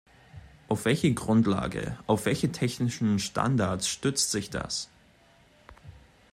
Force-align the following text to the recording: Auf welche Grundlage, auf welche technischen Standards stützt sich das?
Auf 0.67 0.85
welche 0.85 1.13
Grundlage, 1.13 1.95
auf 2.07 2.25
welche 2.25 2.51
technischen 2.51 3.19
Standards 3.19 3.87
stützt 3.87 4.31
sich 4.31 4.49
das? 4.49 4.89